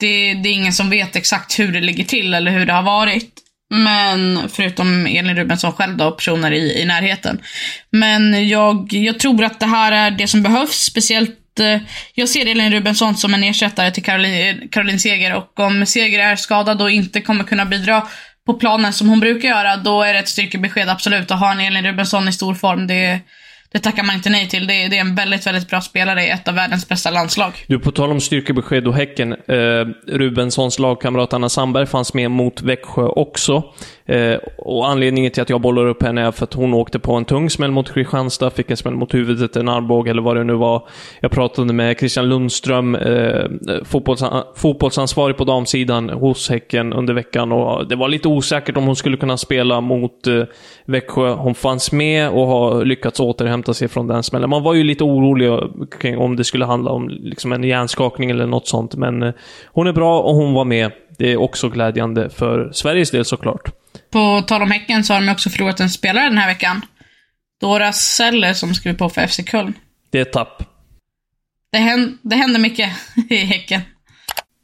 det, 0.00 0.34
det 0.34 0.48
är 0.48 0.52
ingen 0.52 0.72
som 0.72 0.90
vet 0.90 1.16
exakt 1.16 1.58
hur 1.58 1.72
det 1.72 1.80
ligger 1.80 2.04
till 2.04 2.34
eller 2.34 2.50
hur 2.50 2.66
det 2.66 2.72
har 2.72 2.82
varit. 2.82 3.32
Men 3.70 4.48
förutom 4.48 5.06
Elin 5.06 5.36
Rubensson 5.36 5.72
själv 5.72 5.96
då, 5.96 6.10
personer 6.10 6.50
i, 6.50 6.80
i 6.80 6.84
närheten. 6.84 7.40
Men 7.90 8.48
jag, 8.48 8.92
jag 8.92 9.18
tror 9.18 9.44
att 9.44 9.60
det 9.60 9.66
här 9.66 9.92
är 9.92 10.10
det 10.10 10.26
som 10.26 10.42
behövs, 10.42 10.84
speciellt 10.84 11.38
Eh, 11.60 11.80
jag 12.14 12.28
ser 12.28 12.46
Elin 12.46 12.72
Rubensson 12.72 13.16
som 13.16 13.34
en 13.34 13.44
ersättare 13.44 13.90
till 13.90 14.04
Caroline, 14.04 14.68
Caroline 14.68 15.00
Seger 15.00 15.34
och 15.34 15.60
om 15.60 15.86
Seger 15.86 16.18
är 16.18 16.36
skadad 16.36 16.82
och 16.82 16.90
inte 16.90 17.20
kommer 17.20 17.44
kunna 17.44 17.64
bidra 17.64 18.02
på 18.46 18.54
planen 18.54 18.92
som 18.92 19.08
hon 19.08 19.20
brukar 19.20 19.48
göra, 19.48 19.76
då 19.76 20.02
är 20.02 20.12
det 20.12 20.18
ett 20.18 20.28
styrkebesked 20.28 20.88
absolut. 20.88 21.30
Att 21.30 21.40
ha 21.40 21.52
en 21.52 21.60
Elin 21.60 21.84
Rubensson 21.84 22.28
i 22.28 22.32
stor 22.32 22.54
form, 22.54 22.86
det, 22.86 23.20
det 23.76 23.80
tackar 23.80 24.02
man 24.02 24.14
inte 24.14 24.30
nej 24.30 24.48
till. 24.48 24.66
Det 24.66 24.74
är, 24.74 24.88
det 24.88 24.96
är 24.96 25.00
en 25.00 25.14
väldigt, 25.14 25.46
väldigt 25.46 25.68
bra 25.68 25.80
spelare 25.80 26.22
i 26.22 26.30
ett 26.30 26.48
av 26.48 26.54
världens 26.54 26.88
bästa 26.88 27.10
landslag. 27.10 27.52
Du, 27.66 27.78
på 27.78 27.90
tal 27.90 28.10
om 28.10 28.20
styrkebesked 28.20 28.88
och 28.88 28.94
Häcken. 28.94 29.32
Eh, 29.32 29.86
Rubenssons 30.06 30.78
lagkamrat 30.78 31.32
Anna 31.32 31.48
Sandberg 31.48 31.86
fanns 31.86 32.14
med 32.14 32.30
mot 32.30 32.62
Växjö 32.62 33.02
också. 33.02 33.62
Eh, 34.06 34.36
och 34.58 34.88
anledningen 34.88 35.32
till 35.32 35.42
att 35.42 35.50
jag 35.50 35.60
bollar 35.60 35.86
upp 35.86 36.02
henne 36.02 36.22
är 36.26 36.32
för 36.32 36.44
att 36.44 36.54
hon 36.54 36.74
åkte 36.74 36.98
på 36.98 37.14
en 37.14 37.24
tung 37.24 37.50
smäll 37.50 37.70
mot 37.70 37.94
Kristianstad, 37.94 38.50
fick 38.50 38.70
en 38.70 38.76
smäll 38.76 38.94
mot 38.94 39.14
huvudet, 39.14 39.56
en 39.56 39.68
armbåge 39.68 40.10
eller 40.10 40.22
vad 40.22 40.36
det 40.36 40.44
nu 40.44 40.54
var. 40.54 40.88
Jag 41.20 41.30
pratade 41.30 41.72
med 41.72 41.98
Christian 41.98 42.28
Lundström, 42.28 42.94
eh, 42.94 43.44
fotbollsan 43.84 44.44
fotbollsansvarig 44.56 45.36
på 45.36 45.44
damsidan 45.44 46.10
hos 46.10 46.50
Häcken 46.50 46.92
under 46.92 47.14
veckan 47.14 47.52
och 47.52 47.88
det 47.88 47.96
var 47.96 48.08
lite 48.08 48.28
osäkert 48.28 48.76
om 48.76 48.84
hon 48.84 48.96
skulle 48.96 49.16
kunna 49.16 49.36
spela 49.36 49.80
mot 49.80 50.26
eh, 50.26 50.42
Växjö. 50.84 51.34
Hon 51.34 51.54
fanns 51.54 51.92
med 51.92 52.30
och 52.30 52.46
har 52.46 52.84
lyckats 52.84 53.20
återhämta 53.20 53.65
sig 53.74 53.88
från 53.88 54.06
den 54.06 54.22
smällen. 54.22 54.50
Man 54.50 54.62
var 54.62 54.74
ju 54.74 54.84
lite 54.84 55.04
orolig 55.04 55.50
om 56.18 56.36
det 56.36 56.44
skulle 56.44 56.64
handla 56.64 56.90
om 56.90 57.08
liksom 57.08 57.52
en 57.52 57.64
hjärnskakning 57.64 58.30
eller 58.30 58.46
något 58.46 58.68
sånt, 58.68 58.94
men 58.94 59.22
eh, 59.22 59.32
hon 59.66 59.86
är 59.86 59.92
bra 59.92 60.20
och 60.20 60.34
hon 60.34 60.52
var 60.52 60.64
med. 60.64 60.92
Det 61.18 61.32
är 61.32 61.36
också 61.36 61.68
glädjande 61.68 62.30
för 62.30 62.70
Sveriges 62.72 63.10
del 63.10 63.24
såklart. 63.24 63.70
På 64.10 64.42
tal 64.46 64.62
om 64.62 64.70
Häcken 64.70 65.04
så 65.04 65.12
har 65.14 65.20
de 65.20 65.32
också 65.32 65.50
förlorat 65.50 65.80
en 65.80 65.90
spelare 65.90 66.24
den 66.24 66.38
här 66.38 66.48
veckan. 66.48 66.80
Dora 67.60 67.92
Seller 67.92 68.52
som 68.52 68.74
skriver 68.74 68.98
på 68.98 69.08
för 69.08 69.26
FC 69.26 69.40
Köln. 69.50 69.72
Det 70.10 70.18
är 70.18 70.22
ett 70.22 70.32
tapp. 70.32 70.62
Det, 71.72 71.78
händer, 71.78 72.18
det 72.22 72.36
händer 72.36 72.60
mycket 72.60 72.90
i 73.30 73.36
Häcken. 73.36 73.80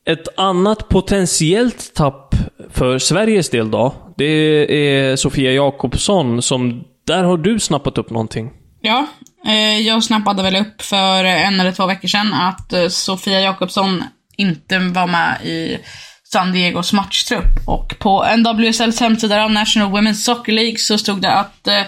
Ett 0.07 0.39
annat 0.39 0.89
potentiellt 0.89 1.95
tapp 1.95 2.35
för 2.71 2.99
Sveriges 2.99 3.51
del 3.51 3.71
då, 3.71 3.95
det 4.17 4.25
är 4.25 5.17
Sofia 5.17 5.53
Jakobsson 5.53 6.43
som... 6.43 6.85
Där 7.07 7.25
har 7.25 7.37
du 7.37 7.59
snappat 7.59 7.99
upp 7.99 8.11
någonting. 8.11 8.51
Ja, 8.83 9.07
eh, 9.47 9.79
jag 9.79 10.05
snappade 10.05 10.43
väl 10.43 10.57
upp 10.57 10.83
för 10.83 11.25
en 11.25 11.61
eller 11.61 11.73
två 11.73 11.87
veckor 11.87 12.09
sedan 12.09 12.35
att 12.35 12.73
eh, 12.73 12.89
Sofia 12.89 13.41
Jakobsson 13.41 14.05
inte 14.37 14.79
var 14.79 15.07
med 15.07 15.41
i 15.45 15.79
San 16.25 16.53
Diegos 16.53 16.93
matchtrupp. 16.93 17.67
Och 17.67 17.99
på 17.99 18.37
NWSLs 18.37 19.01
hemsida, 19.01 19.49
National 19.49 19.91
Women's 19.91 20.13
Soccer 20.25 20.53
League, 20.53 20.77
så 20.79 20.99
stod 20.99 21.23
det 21.23 21.33
att 21.33 21.69
eh, 21.69 21.83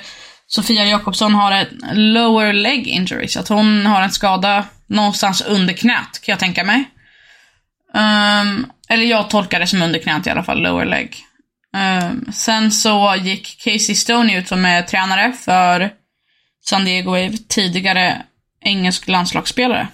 Sofia 0.47 0.85
Jakobsson 0.85 1.35
har 1.35 1.53
en 1.53 1.67
lower 2.13 2.53
leg 2.53 2.89
injury. 2.89 3.29
Så 3.29 3.41
att 3.41 3.49
hon 3.49 3.87
har 3.87 4.03
en 4.03 4.11
skada 4.11 4.65
någonstans 4.87 5.43
under 5.43 5.75
knät, 5.75 6.21
kan 6.23 6.33
jag 6.33 6.39
tänka 6.39 6.65
mig. 6.65 6.85
Um, 7.95 8.67
eller 8.89 9.05
jag 9.05 9.31
tolkar 9.31 9.61
det 9.61 9.67
som 9.67 9.83
under 9.83 9.99
knät 9.99 10.27
i 10.27 10.31
alla 10.31 10.43
fall, 10.43 10.63
lower 10.63 10.85
leg. 10.85 11.17
Um, 11.77 12.33
sen 12.33 12.71
så 12.73 13.15
gick 13.19 13.65
Casey 13.65 13.95
Stoney 13.95 14.37
ut 14.37 14.49
som 14.49 14.65
är 14.65 14.83
tränare 14.83 15.33
för 15.45 15.91
San 16.65 16.85
Diego 16.85 17.11
Wave, 17.11 17.33
tidigare 17.49 18.23
engelsk 18.61 19.09
landslagsspelare. 19.09 19.89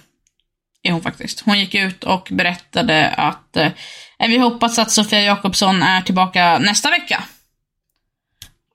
Är 0.83 0.91
hon 0.91 1.01
faktiskt. 1.01 1.41
Hon 1.45 1.59
gick 1.59 1.75
ut 1.75 2.03
och 2.03 2.27
berättade 2.31 3.09
att 3.09 3.57
eh, 3.57 3.71
vi 4.27 4.37
hoppas 4.37 4.79
att 4.79 4.91
Sofia 4.91 5.21
Jakobsson 5.21 5.83
är 5.83 6.01
tillbaka 6.01 6.59
nästa 6.59 6.89
vecka. 6.89 7.23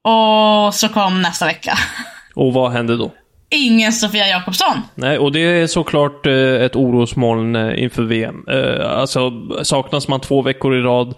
Och 0.03 0.75
så 0.75 0.89
kom 0.89 1.23
nästa 1.23 1.47
vecka. 1.47 1.79
Och 2.35 2.53
vad 2.53 2.73
hände 2.73 2.97
då? 2.97 3.13
Ingen 3.51 3.93
Sofia 3.93 4.29
Jakobsson. 4.29 4.83
Nej, 4.95 5.19
och 5.19 5.33
det 5.33 5.41
är 5.41 5.67
såklart 5.67 6.27
eh, 6.27 6.35
ett 6.35 6.77
orosmoln 6.77 7.57
eh, 7.57 7.83
inför 7.83 8.03
VM. 8.03 8.45
Eh, 8.49 8.91
alltså, 8.91 9.33
saknas 9.63 10.09
man 10.09 10.21
två 10.21 10.43
veckor 10.43 10.77
i 10.77 10.81
rad, 10.81 11.15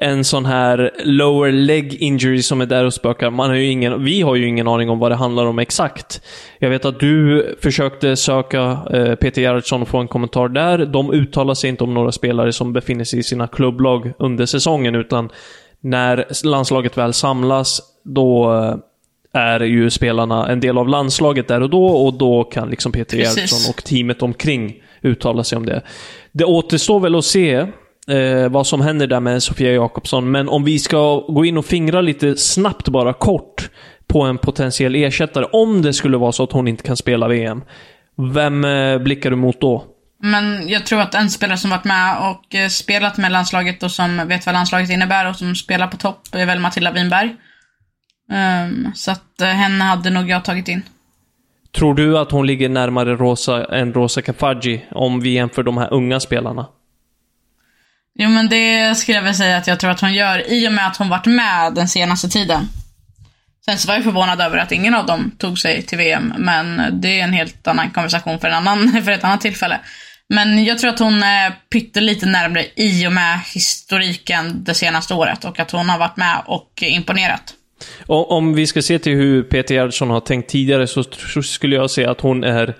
en 0.00 0.24
sån 0.24 0.46
här 0.46 0.90
lower 1.04 1.52
leg 1.52 1.94
injury 1.94 2.42
som 2.42 2.60
är 2.60 2.66
där 2.66 2.84
och 2.84 2.94
spökar. 2.94 3.30
Man 3.30 3.50
har 3.50 3.56
ju 3.56 3.66
ingen, 3.66 4.04
vi 4.04 4.20
har 4.22 4.34
ju 4.34 4.46
ingen 4.46 4.68
aning 4.68 4.90
om 4.90 4.98
vad 4.98 5.10
det 5.10 5.14
handlar 5.14 5.46
om 5.46 5.58
exakt. 5.58 6.22
Jag 6.58 6.70
vet 6.70 6.84
att 6.84 7.00
du 7.00 7.46
försökte 7.62 8.16
söka 8.16 8.78
Peter 9.20 9.42
Gerhardsson 9.42 9.82
och 9.82 9.88
få 9.88 9.98
en 9.98 10.08
kommentar 10.08 10.48
där. 10.48 10.86
De 10.86 11.12
uttalar 11.12 11.54
sig 11.54 11.70
inte 11.70 11.84
om 11.84 11.94
några 11.94 12.12
spelare 12.12 12.52
som 12.52 12.72
befinner 12.72 13.04
sig 13.04 13.18
i 13.18 13.22
sina 13.22 13.46
klubblag 13.46 14.12
under 14.18 14.46
säsongen, 14.46 14.94
utan 14.94 15.28
när 15.80 16.24
landslaget 16.44 16.98
väl 16.98 17.12
samlas, 17.12 17.80
då 18.04 18.50
är 19.32 19.60
ju 19.60 19.90
spelarna 19.90 20.48
en 20.48 20.60
del 20.60 20.78
av 20.78 20.88
landslaget 20.88 21.48
där 21.48 21.62
och 21.62 21.70
då 21.70 21.86
och 21.86 22.14
då 22.14 22.44
kan 22.44 22.70
liksom 22.70 22.92
Peter 22.92 23.16
Gerhardsson 23.16 23.72
och 23.74 23.84
teamet 23.84 24.22
omkring 24.22 24.82
uttala 25.02 25.44
sig 25.44 25.58
om 25.58 25.66
det. 25.66 25.82
Det 26.32 26.44
återstår 26.44 27.00
väl 27.00 27.14
att 27.14 27.24
se 27.24 27.66
eh, 28.08 28.48
vad 28.48 28.66
som 28.66 28.80
händer 28.80 29.06
där 29.06 29.20
med 29.20 29.42
Sofia 29.42 29.72
Jakobsson, 29.72 30.30
men 30.30 30.48
om 30.48 30.64
vi 30.64 30.78
ska 30.78 31.20
gå 31.28 31.44
in 31.44 31.58
och 31.58 31.66
fingra 31.66 32.00
lite 32.00 32.36
snabbt 32.36 32.88
bara 32.88 33.12
kort 33.12 33.70
på 34.06 34.22
en 34.22 34.38
potentiell 34.38 34.94
ersättare, 34.94 35.44
om 35.52 35.82
det 35.82 35.92
skulle 35.92 36.16
vara 36.16 36.32
så 36.32 36.42
att 36.42 36.52
hon 36.52 36.68
inte 36.68 36.82
kan 36.82 36.96
spela 36.96 37.28
VM. 37.28 37.62
Vem 38.34 38.64
eh, 38.64 38.98
blickar 38.98 39.30
du 39.30 39.36
mot 39.36 39.60
då? 39.60 39.84
Men 40.22 40.68
jag 40.68 40.86
tror 40.86 41.00
att 41.00 41.14
en 41.14 41.30
spelare 41.30 41.58
som 41.58 41.70
varit 41.70 41.84
med 41.84 42.16
och 42.30 42.54
eh, 42.54 42.68
spelat 42.68 43.16
med 43.16 43.32
landslaget 43.32 43.82
och 43.82 43.90
som 43.90 44.28
vet 44.28 44.46
vad 44.46 44.52
landslaget 44.52 44.90
innebär 44.90 45.28
och 45.28 45.36
som 45.36 45.54
spelar 45.54 45.86
på 45.86 45.96
topp 45.96 46.20
är 46.32 46.46
väl 46.46 46.58
Matilda 46.60 46.92
Winberg. 46.92 47.34
Um, 48.32 48.92
så 48.94 49.10
att 49.10 49.34
uh, 49.42 49.46
henne 49.46 49.84
hade 49.84 50.10
nog 50.10 50.30
jag 50.30 50.44
tagit 50.44 50.68
in. 50.68 50.82
Tror 51.76 51.94
du 51.94 52.18
att 52.18 52.30
hon 52.30 52.46
ligger 52.46 52.68
närmare 52.68 53.16
Rosa 53.16 53.64
än 53.64 53.92
Rosa 53.92 54.22
Kafaji 54.22 54.84
om 54.90 55.20
vi 55.20 55.30
jämför 55.30 55.62
de 55.62 55.76
här 55.76 55.92
unga 55.92 56.20
spelarna? 56.20 56.66
Jo 58.20 58.28
men 58.28 58.48
det 58.48 58.94
skulle 58.96 59.16
jag 59.16 59.22
väl 59.22 59.34
säga 59.34 59.56
att 59.56 59.66
jag 59.66 59.80
tror 59.80 59.90
att 59.90 60.00
hon 60.00 60.14
gör 60.14 60.52
i 60.52 60.68
och 60.68 60.72
med 60.72 60.86
att 60.86 60.96
hon 60.96 61.08
varit 61.08 61.26
med 61.26 61.74
den 61.74 61.88
senaste 61.88 62.28
tiden. 62.28 62.68
Sen 63.64 63.78
så 63.78 63.88
var 63.88 63.94
jag 63.94 64.04
förvånad 64.04 64.40
över 64.40 64.58
att 64.58 64.72
ingen 64.72 64.94
av 64.94 65.06
dem 65.06 65.32
tog 65.38 65.58
sig 65.58 65.82
till 65.82 65.98
VM, 65.98 66.34
men 66.38 66.82
det 67.00 67.20
är 67.20 67.24
en 67.24 67.32
helt 67.32 67.66
annan 67.66 67.90
konversation 67.90 68.38
för, 68.38 68.48
en 68.48 68.54
annan, 68.54 69.02
för 69.04 69.10
ett 69.10 69.24
annat 69.24 69.40
tillfälle. 69.40 69.80
Men 70.28 70.64
jag 70.64 70.78
tror 70.78 70.90
att 70.90 70.98
hon 70.98 71.22
är 71.22 71.52
pyttelite 71.72 72.26
närmare 72.26 72.64
i 72.76 73.06
och 73.06 73.12
med 73.12 73.40
historiken 73.54 74.64
det 74.64 74.74
senaste 74.74 75.14
året 75.14 75.44
och 75.44 75.60
att 75.60 75.70
hon 75.70 75.88
har 75.88 75.98
varit 75.98 76.16
med 76.16 76.42
och 76.46 76.82
imponerat. 76.82 77.54
Och 78.06 78.32
om 78.32 78.54
vi 78.54 78.66
ska 78.66 78.82
se 78.82 78.98
till 78.98 79.16
hur 79.16 79.42
Peter 79.42 79.74
Gerhardsson 79.74 80.10
har 80.10 80.20
tänkt 80.20 80.50
tidigare 80.50 80.86
så 80.86 81.02
skulle 81.42 81.76
jag 81.76 81.90
säga 81.90 82.10
att 82.10 82.20
hon 82.20 82.44
är 82.44 82.74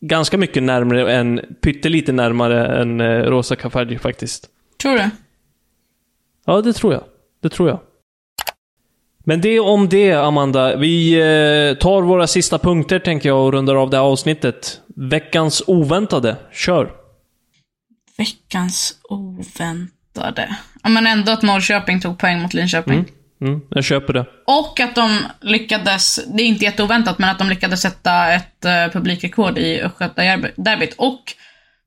ganska 0.00 0.38
mycket 0.38 0.62
närmare 0.62 1.12
än, 1.12 1.40
pyttelite 1.62 2.12
närmare 2.12 2.82
än 2.82 3.00
eh, 3.00 3.04
Rosa 3.06 3.56
Kafaji 3.56 3.98
faktiskt. 3.98 4.48
Tror 4.82 4.96
du? 4.96 5.10
Ja, 6.46 6.60
det 6.60 6.72
tror 6.72 6.92
jag. 6.92 7.04
Det 7.42 7.48
tror 7.48 7.68
jag. 7.68 7.80
Men 9.24 9.40
det 9.40 9.60
om 9.60 9.88
det, 9.88 10.12
Amanda. 10.12 10.76
Vi 10.76 11.14
eh, 11.14 11.78
tar 11.78 12.02
våra 12.02 12.26
sista 12.26 12.58
punkter, 12.58 12.98
tänker 12.98 13.28
jag, 13.28 13.44
och 13.46 13.52
rundar 13.52 13.74
av 13.74 13.90
det 13.90 13.96
här 13.96 14.04
avsnittet. 14.04 14.80
Veckans 14.96 15.62
oväntade. 15.66 16.36
Kör! 16.52 16.92
Veckans 18.18 18.94
oväntade. 19.02 20.56
Ja, 20.82 20.88
men 20.88 21.06
ändå 21.06 21.32
att 21.32 21.42
Norrköping 21.42 22.00
tog 22.00 22.18
poäng 22.18 22.42
mot 22.42 22.54
Linköping. 22.54 22.94
Mm. 22.94 23.10
Mm, 23.42 23.60
jag 23.70 23.84
köper 23.84 24.12
det. 24.12 24.26
Och 24.46 24.80
att 24.80 24.94
de 24.94 25.18
lyckades, 25.40 26.20
det 26.26 26.42
är 26.42 26.46
inte 26.46 26.64
jätteoväntat, 26.64 27.18
men 27.18 27.30
att 27.30 27.38
de 27.38 27.48
lyckades 27.48 27.80
sätta 27.80 28.32
ett 28.32 28.64
uh, 28.64 28.92
publikrekord 28.92 29.58
i 29.58 29.80
Östgötaderbyt. 29.80 30.94
Och 30.98 31.20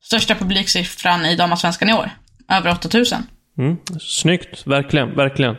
största 0.03 0.35
publiksiffran 0.35 1.25
i 1.25 1.35
damallsvenskan 1.35 1.89
i 1.89 1.93
år. 1.93 2.12
Över 2.51 2.71
8000. 2.71 3.19
Mm, 3.57 3.77
snyggt, 4.00 4.67
verkligen, 4.67 5.15
verkligen. 5.15 5.55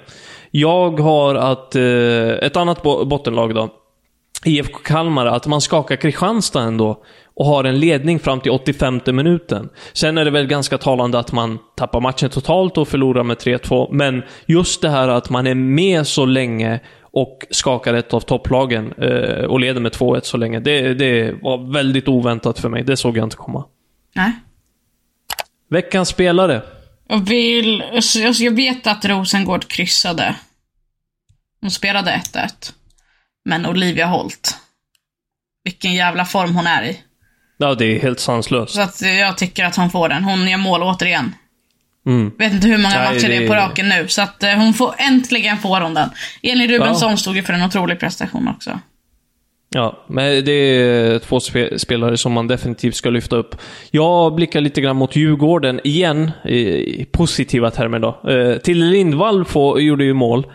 Jag 0.50 1.00
har 1.00 1.34
att, 1.34 1.76
uh, 1.76 2.30
ett 2.30 2.56
annat 2.56 2.82
bo 2.82 3.04
bottenlag 3.04 3.54
då. 3.54 3.70
IFK 4.44 4.78
Kalmar 4.78 5.26
att 5.26 5.46
man 5.46 5.60
skakar 5.60 5.96
Kristianstad 5.96 6.62
ändå 6.62 7.04
och 7.34 7.46
har 7.46 7.64
en 7.64 7.78
ledning 7.80 8.18
fram 8.18 8.40
till 8.40 8.52
85 8.52 9.00
minuten. 9.06 9.68
Sen 9.92 10.18
är 10.18 10.24
det 10.24 10.30
väl 10.30 10.46
ganska 10.46 10.78
talande 10.78 11.18
att 11.18 11.32
man 11.32 11.58
tappar 11.76 12.00
matchen 12.00 12.30
totalt 12.30 12.78
och 12.78 12.88
förlorar 12.88 13.22
med 13.22 13.36
3-2, 13.36 13.88
men 13.92 14.22
just 14.46 14.82
det 14.82 14.88
här 14.88 15.08
att 15.08 15.30
man 15.30 15.46
är 15.46 15.54
med 15.54 16.06
så 16.06 16.26
länge 16.26 16.80
och 17.00 17.38
skakar 17.50 17.94
ett 17.94 18.14
av 18.14 18.20
topplagen 18.20 18.92
eh, 18.92 19.44
och 19.44 19.60
leder 19.60 19.80
med 19.80 19.92
2-1 19.92 20.20
så 20.22 20.36
länge, 20.36 20.60
det, 20.60 20.94
det 20.94 21.34
var 21.42 21.72
väldigt 21.72 22.08
oväntat 22.08 22.58
för 22.58 22.68
mig. 22.68 22.82
Det 22.82 22.96
såg 22.96 23.16
jag 23.16 23.26
inte 23.26 23.36
komma. 23.36 23.64
Nej. 24.14 24.32
Veckans 25.74 26.08
spelare. 26.08 26.62
Jag 27.08 27.28
vill... 27.28 27.82
alltså, 27.82 28.18
Jag 28.18 28.34
jag 28.34 28.56
vet 28.56 28.86
att 28.86 29.04
Rosengård 29.04 29.68
kryssade. 29.68 30.34
Hon 31.60 31.70
spelade 31.70 32.20
1-1. 32.32 32.72
Men 33.44 33.66
Olivia 33.66 34.06
Holt. 34.06 34.56
Vilken 35.64 35.94
jävla 35.94 36.24
form 36.24 36.54
hon 36.56 36.66
är 36.66 36.82
i. 36.82 37.00
Ja, 37.58 37.74
det 37.74 37.84
är 37.84 38.00
helt 38.00 38.20
sanslöst. 38.20 38.74
Så 38.74 38.80
att 38.80 39.02
jag 39.02 39.38
tycker 39.38 39.64
att 39.64 39.76
hon 39.76 39.90
får 39.90 40.08
den. 40.08 40.24
Hon 40.24 40.48
gör 40.48 40.58
mål 40.58 40.82
återigen. 40.82 41.34
Mm. 42.06 42.32
Vet 42.38 42.52
inte 42.52 42.68
hur 42.68 42.78
många 42.78 42.94
Nej, 42.94 43.14
matcher 43.14 43.28
det 43.28 43.36
är 43.36 43.48
på 43.48 43.54
raken 43.54 43.88
nu. 43.88 44.08
Så 44.08 44.22
att 44.22 44.42
eh, 44.42 44.54
hon 44.54 44.74
får, 44.74 44.94
äntligen 44.98 45.58
får 45.58 45.80
hon 45.80 45.94
den. 45.94 46.10
Elin 46.42 46.70
Rubensson 46.70 47.10
Ja. 47.10 47.16
stod 47.16 47.36
ju 47.36 47.42
för 47.42 47.52
en 47.52 47.62
otrolig 47.62 48.00
prestation 48.00 48.48
också. 48.48 48.80
Ja, 49.74 50.04
men 50.06 50.44
det 50.44 50.52
är 50.52 51.18
två 51.18 51.40
spelare 51.78 52.16
som 52.16 52.32
man 52.32 52.46
definitivt 52.46 52.94
ska 52.94 53.10
lyfta 53.10 53.36
upp. 53.36 53.56
Jag 53.90 54.34
blickar 54.34 54.60
lite 54.60 54.80
grann 54.80 54.96
mot 54.96 55.16
Djurgården 55.16 55.80
igen, 55.84 56.30
i, 56.44 56.58
i 57.00 57.06
positiva 57.12 57.70
termer 57.70 57.98
då. 57.98 58.30
Eh, 58.30 58.58
till 58.58 58.84
Lindvall 58.84 59.44
får, 59.44 59.80
gjorde 59.80 60.04
ju 60.04 60.14
mål. 60.14 60.46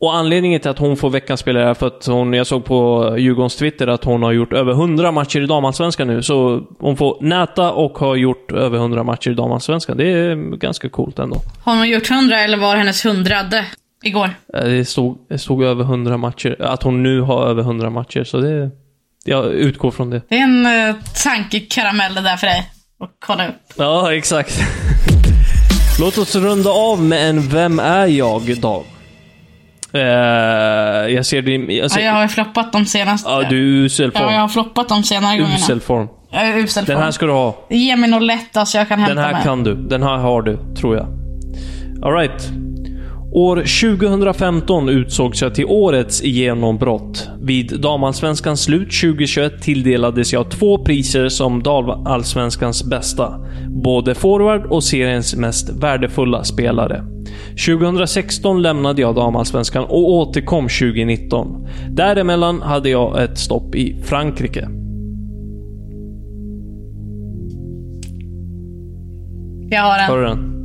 Och 0.00 0.14
anledningen 0.14 0.60
till 0.60 0.70
att 0.70 0.78
hon 0.78 0.96
får 0.96 1.10
veckans 1.10 1.40
spelare 1.40 1.70
är 1.70 1.74
för 1.74 1.86
att 1.86 2.06
hon, 2.06 2.32
jag 2.32 2.46
såg 2.46 2.64
på 2.64 3.14
Djurgårdens 3.18 3.56
Twitter 3.56 3.86
att 3.86 4.04
hon 4.04 4.22
har 4.22 4.32
gjort 4.32 4.52
över 4.52 4.72
100 4.72 5.12
matcher 5.12 5.40
i 5.40 5.46
damallsvenskan 5.46 6.06
nu. 6.08 6.22
Så 6.22 6.62
hon 6.78 6.96
får 6.96 7.18
näta 7.20 7.72
och 7.72 7.98
har 7.98 8.16
gjort 8.16 8.52
över 8.52 8.78
100 8.78 9.02
matcher 9.02 9.30
i 9.30 9.34
damallsvenskan. 9.34 9.96
Det 9.96 10.10
är 10.10 10.56
ganska 10.56 10.88
coolt 10.88 11.18
ändå. 11.18 11.36
Har 11.64 11.76
hon 11.76 11.88
gjort 11.88 12.10
100 12.10 12.40
eller 12.40 12.56
var 12.56 12.76
hennes 12.76 13.04
hundrade 13.04 13.64
igår? 14.04 14.30
Eh, 14.54 14.64
Det 14.64 14.84
stod, 14.84 15.18
det 15.28 15.38
stod 15.38 15.62
över 15.64 15.84
100 15.84 16.16
matcher. 16.16 16.56
Att 16.62 16.82
hon 16.82 17.02
nu 17.02 17.20
har 17.20 17.46
över 17.46 17.62
100 17.62 17.90
matcher, 17.90 18.24
så 18.24 18.38
det... 18.40 18.70
Jag 19.24 19.46
utgår 19.52 19.90
från 19.90 20.10
det. 20.10 20.22
Det 20.28 20.34
är 20.38 20.42
en 20.42 20.66
uh, 20.66 20.94
tankekaramell 21.24 22.14
det 22.14 22.20
där 22.20 22.36
för 22.36 22.46
dig. 22.46 22.70
Och 23.00 23.10
kolla 23.26 23.48
upp. 23.48 23.54
Ja, 23.76 24.14
exakt. 24.14 24.60
Låt 26.00 26.18
oss 26.18 26.34
runda 26.36 26.70
av 26.70 27.02
med 27.02 27.30
en 27.30 27.48
Vem 27.48 27.78
är 27.78 28.06
jag-dag. 28.06 28.84
Eh, 29.92 30.00
jag 31.14 31.26
ser 31.26 31.42
din... 31.42 31.70
Jag 31.70 31.90
ser, 31.90 32.00
Ja, 32.00 32.06
jag 32.06 32.12
har 32.12 32.22
ju 32.22 32.28
floppat 32.28 32.72
de 32.72 32.86
senaste. 32.86 33.30
ja, 33.30 33.42
du 33.50 33.56
är 33.56 33.84
usel 33.84 34.10
Ja, 34.14 34.20
jag 34.20 34.30
form. 34.30 34.40
har 34.40 34.48
floppat 34.48 34.88
de 34.88 35.02
senare 35.02 35.36
gångerna. 35.38 35.56
Usel 35.56 35.80
form. 35.80 36.08
Jag 36.30 36.48
är 36.48 36.56
usel 36.58 36.84
Den 36.84 36.96
här 36.96 37.02
form. 37.04 37.12
ska 37.12 37.26
du 37.26 37.32
ha. 37.32 37.66
Ge 37.70 37.96
mig 37.96 38.10
något 38.10 38.22
lätt 38.22 38.56
alltså 38.56 38.78
jag 38.78 38.88
kan 38.88 38.98
hämta 38.98 39.14
Den 39.14 39.24
här 39.24 39.32
mig. 39.32 39.42
kan 39.42 39.64
du. 39.64 39.74
Den 39.74 40.02
här 40.02 40.16
har 40.16 40.42
du, 40.42 40.58
tror 40.76 40.96
jag. 40.96 41.06
Alright. 42.02 42.48
År 43.36 43.56
2015 43.56 44.88
utsågs 44.88 45.42
jag 45.42 45.54
till 45.54 45.64
årets 45.64 46.24
genombrott. 46.24 47.30
Vid 47.40 47.80
damallsvenskans 47.80 48.62
slut 48.62 49.00
2021 49.00 49.62
tilldelades 49.62 50.32
jag 50.32 50.50
två 50.50 50.84
priser 50.84 51.28
som 51.28 51.62
damallsvenskans 51.62 52.84
bästa. 52.84 53.40
Både 53.68 54.14
forward 54.14 54.66
och 54.66 54.84
seriens 54.84 55.36
mest 55.36 55.82
värdefulla 55.82 56.44
spelare. 56.44 57.04
2016 57.66 58.62
lämnade 58.62 59.02
jag 59.02 59.14
damallsvenskan 59.14 59.84
och 59.84 60.10
återkom 60.10 60.64
2019. 60.64 61.68
Däremellan 61.90 62.62
hade 62.62 62.88
jag 62.88 63.22
ett 63.22 63.38
stopp 63.38 63.74
i 63.74 64.02
Frankrike. 64.04 64.68
Jag 69.70 69.82
har 69.82 69.98
Hör 69.98 70.22
en. 70.22 70.36
du 70.36 70.42
den? 70.42 70.55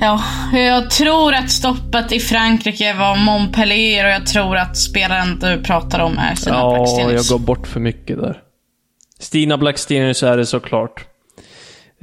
Ja, 0.00 0.22
jag 0.52 0.90
tror 0.90 1.34
att 1.34 1.50
stoppet 1.50 2.12
i 2.12 2.20
Frankrike 2.20 2.94
var 2.94 3.16
Montpellier 3.16 4.04
och 4.04 4.10
jag 4.10 4.26
tror 4.26 4.56
att 4.56 4.76
spelaren 4.76 5.38
du 5.38 5.62
pratar 5.62 6.00
om 6.00 6.18
är 6.18 6.34
Stina 6.34 6.56
Ja, 6.56 6.74
Blackstenius. 6.74 7.30
jag 7.30 7.38
går 7.38 7.46
bort 7.46 7.66
för 7.66 7.80
mycket 7.80 8.16
där. 8.18 8.40
Stina 9.18 9.58
Blackstenius 9.58 10.22
är 10.22 10.36
det 10.36 10.46
såklart. 10.46 11.04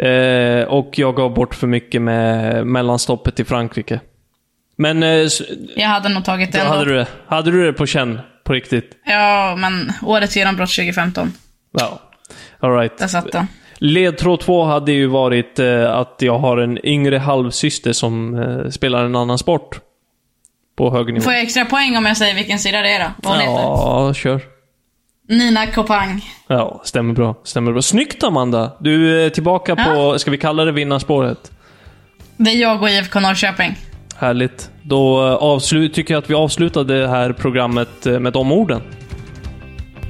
Eh, 0.02 0.68
och 0.68 0.92
jag 1.00 1.16
gav 1.16 1.34
bort 1.34 1.56
för 1.56 1.68
mycket 1.68 2.02
med 2.02 2.68
mellanstoppet 2.68 3.40
i 3.40 3.44
Frankrike. 3.46 4.00
Men, 4.78 5.04
eh, 5.04 5.28
Jag 5.76 5.88
hade 5.88 6.10
nog 6.10 6.26
tagit 6.26 6.52
den. 6.52 6.68
hade 6.68 6.80
då. 6.80 6.86
du 6.86 6.96
det? 6.98 7.08
Hade 7.28 7.52
du 7.52 7.66
det 7.66 7.74
på 7.74 7.86
känn? 7.86 8.20
På 8.44 8.54
riktigt? 8.54 8.92
Ja, 9.06 9.56
men 9.58 9.94
årets 10.02 10.36
genombrott 10.38 10.70
2015. 10.70 11.34
Ja. 11.72 12.02
Alright. 12.60 12.98
Där 12.98 13.08
satt 13.08 13.32
den. 13.32 13.48
Ledtråd 13.84 14.40
två 14.40 14.64
hade 14.64 14.92
ju 14.92 15.08
varit 15.08 15.60
eh, 15.60 15.92
att 15.96 16.16
jag 16.20 16.40
har 16.40 16.58
en 16.58 16.86
yngre 16.86 17.18
halvsyster 17.18 17.94
som 17.94 18.40
eh, 18.40 18.70
spelar 18.70 19.06
en 19.06 19.16
annan 19.16 19.38
sport. 19.38 19.80
På 20.78 20.92
hög 20.92 21.14
nivå. 21.14 21.22
Får 21.22 21.34
jag 21.34 21.42
extra 21.42 21.66
poäng 21.66 21.98
om 21.98 22.06
jag 22.06 22.18
säger 22.18 22.36
vilken 22.36 22.60
sida 22.60 22.82
det 22.82 22.90
är 22.92 23.00
då? 23.00 23.12
Vad 23.24 23.34
hon 23.34 23.42
heter? 23.42 23.54
Ja, 23.54 24.14
kör. 24.14 24.42
Nina 25.30 25.68
Kopang. 25.68 26.26
Ja, 26.48 26.82
stämmer 26.84 27.14
bra. 27.14 27.36
Stämmer 27.44 27.72
bra. 27.72 27.82
Snyggt 27.82 28.24
Amanda! 28.24 28.72
Du 28.80 29.26
är 29.26 29.30
tillbaka 29.30 29.76
på, 29.76 30.20
ska 30.20 30.32
vi 30.32 30.38
kalla 30.38 30.66
det 30.66 30.72
vinnarspåret? 30.72 31.52
Det 32.38 32.52
är 32.52 32.56
jag 32.56 32.82
och 32.82 32.90
IFK 32.90 33.20
Norrköping. 33.20 33.76
Härligt. 34.18 34.70
Då 34.82 35.28
eh, 35.28 35.34
avslut, 35.34 35.94
tycker 35.94 36.14
jag 36.14 36.24
att 36.24 36.30
vi 36.30 36.34
avslutar 36.34 36.84
det 36.84 37.08
här 37.08 37.34
programmet 37.34 38.06
eh, 38.06 38.20
med 38.20 38.34
de 38.34 38.52
orden. 38.52 38.82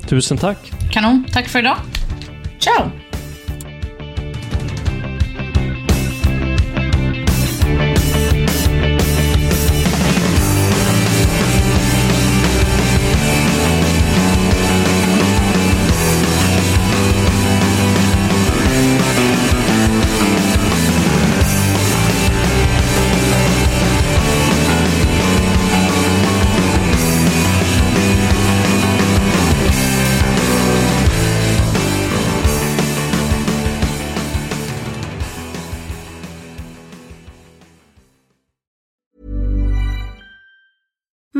Tusen 0.07 0.37
tack. 0.37 0.71
Kanon. 0.91 1.25
Tack 1.33 1.47
för 1.47 1.59
idag. 1.59 1.77
Ciao! 2.59 2.89